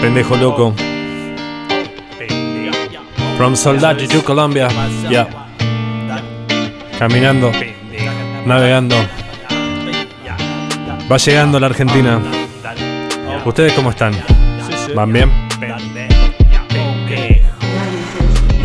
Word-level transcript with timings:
Pendejo 0.00 0.36
loco. 0.36 0.74
From 3.36 3.56
Soldati 3.56 4.06
to 4.06 4.22
Colombia. 4.22 4.68
Ya. 5.10 5.28
Caminando. 6.98 7.50
Navegando. 8.46 8.96
Va 11.10 11.16
llegando 11.16 11.58
la 11.58 11.66
Argentina. 11.66 12.20
¿Ustedes 13.44 13.72
cómo 13.72 13.90
están? 13.90 14.12
¿Van 14.94 15.12
bien? 15.12 15.30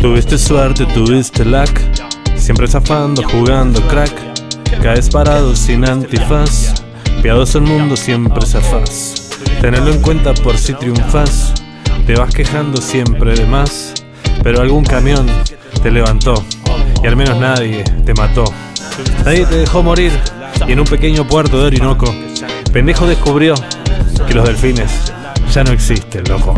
Tuviste 0.00 0.38
suerte, 0.38 0.86
tuviste 0.86 1.44
luck. 1.44 1.80
Siempre 2.36 2.68
zafando, 2.68 3.22
jugando 3.22 3.80
crack. 3.88 4.12
Caes 4.82 5.08
parado 5.08 5.56
sin 5.56 5.84
antifaz. 5.84 6.84
Piadoso 7.22 7.58
el 7.58 7.64
mundo, 7.64 7.96
siempre 7.96 8.44
zafás. 8.46 9.33
Tenerlo 9.60 9.92
en 9.92 10.00
cuenta 10.00 10.34
por 10.34 10.58
si 10.58 10.74
triunfas. 10.74 11.54
Te 12.06 12.14
vas 12.14 12.34
quejando 12.34 12.80
siempre 12.80 13.34
de 13.34 13.46
más. 13.46 13.94
Pero 14.42 14.60
algún 14.60 14.84
camión 14.84 15.26
te 15.82 15.90
levantó. 15.90 16.44
Y 17.02 17.06
al 17.06 17.16
menos 17.16 17.38
nadie 17.38 17.84
te 18.04 18.14
mató. 18.14 18.44
Nadie 19.24 19.46
te 19.46 19.56
dejó 19.56 19.82
morir. 19.82 20.12
Y 20.66 20.72
en 20.72 20.80
un 20.80 20.86
pequeño 20.86 21.26
puerto 21.26 21.58
de 21.58 21.66
Orinoco, 21.66 22.14
pendejo 22.72 23.06
descubrió 23.06 23.54
que 24.26 24.34
los 24.34 24.46
delfines 24.46 25.12
ya 25.52 25.64
no 25.64 25.72
existen, 25.72 26.24
loco. 26.28 26.54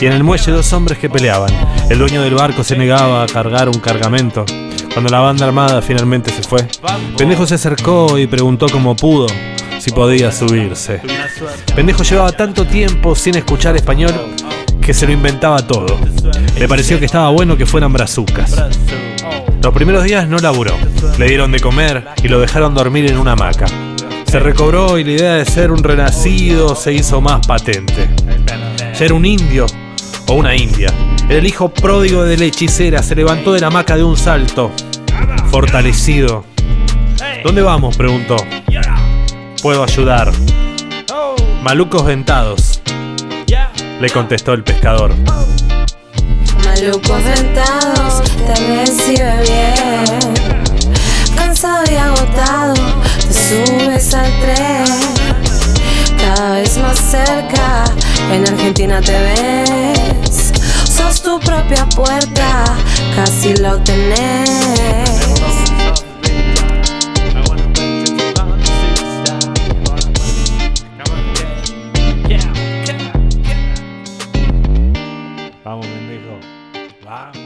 Y 0.00 0.06
en 0.06 0.12
el 0.12 0.24
muelle 0.24 0.52
dos 0.52 0.72
hombres 0.72 0.98
que 0.98 1.08
peleaban. 1.08 1.50
El 1.88 1.98
dueño 1.98 2.22
del 2.22 2.34
barco 2.34 2.64
se 2.64 2.76
negaba 2.76 3.22
a 3.22 3.26
cargar 3.26 3.68
un 3.68 3.80
cargamento. 3.80 4.44
Cuando 4.92 5.10
la 5.10 5.20
banda 5.20 5.46
armada 5.46 5.82
finalmente 5.82 6.30
se 6.30 6.42
fue, 6.42 6.66
Pendejo 7.16 7.46
se 7.46 7.54
acercó 7.54 8.18
y 8.18 8.26
preguntó 8.26 8.66
como 8.68 8.96
pudo 8.96 9.26
si 9.86 9.92
podía 9.92 10.32
subirse. 10.32 11.00
Pendejo 11.76 12.02
llevaba 12.02 12.32
tanto 12.32 12.66
tiempo 12.66 13.14
sin 13.14 13.36
escuchar 13.36 13.76
español 13.76 14.12
que 14.80 14.92
se 14.92 15.06
lo 15.06 15.12
inventaba 15.12 15.64
todo. 15.64 15.96
Le 16.58 16.66
pareció 16.66 16.98
que 16.98 17.04
estaba 17.04 17.30
bueno 17.30 17.56
que 17.56 17.66
fueran 17.66 17.92
brazucas. 17.92 18.64
Los 19.62 19.72
primeros 19.72 20.02
días 20.02 20.26
no 20.26 20.38
laburó. 20.38 20.74
Le 21.20 21.28
dieron 21.28 21.52
de 21.52 21.60
comer 21.60 22.04
y 22.20 22.26
lo 22.26 22.40
dejaron 22.40 22.74
dormir 22.74 23.08
en 23.08 23.16
una 23.16 23.32
hamaca. 23.32 23.66
Se 24.26 24.40
recobró 24.40 24.98
y 24.98 25.04
la 25.04 25.10
idea 25.12 25.34
de 25.34 25.44
ser 25.44 25.70
un 25.70 25.84
renacido 25.84 26.74
se 26.74 26.92
hizo 26.92 27.20
más 27.20 27.46
patente. 27.46 28.08
Ser 28.92 29.12
un 29.12 29.24
indio 29.24 29.66
o 30.26 30.34
una 30.34 30.56
india. 30.56 30.92
El 31.28 31.46
hijo 31.46 31.68
pródigo 31.68 32.24
de 32.24 32.36
la 32.36 32.46
hechicera 32.46 33.04
se 33.04 33.14
levantó 33.14 33.52
de 33.52 33.60
la 33.60 33.68
hamaca 33.68 33.96
de 33.96 34.02
un 34.02 34.16
salto, 34.16 34.72
fortalecido. 35.48 36.44
¿Dónde 37.44 37.62
vamos? 37.62 37.96
preguntó. 37.96 38.36
Puedo 39.66 39.82
ayudar. 39.82 40.30
Malucos 41.60 42.06
dentados, 42.06 42.80
le 44.00 44.10
contestó 44.10 44.52
el 44.52 44.62
pescador. 44.62 45.12
Malucos 46.64 47.24
dentados 47.24 48.22
te 48.46 48.54
recibe 48.76 49.42
bien. 49.42 50.34
Cansado 51.36 51.82
y 51.90 51.96
agotado, 51.96 52.74
te 53.26 53.34
subes 53.34 54.14
al 54.14 54.30
tren. 54.38 54.84
Cada 56.16 56.52
vez 56.52 56.78
más 56.78 57.00
cerca, 57.00 57.86
en 58.30 58.46
Argentina 58.46 59.00
te 59.00 59.18
ves. 59.18 60.52
Sos 60.88 61.20
tu 61.20 61.40
propia 61.40 61.84
puerta, 61.88 62.62
casi 63.16 63.56
lo 63.56 63.82
tenés. 63.82 64.45
Vamos, 77.06 77.30
pendejo. 77.30 77.45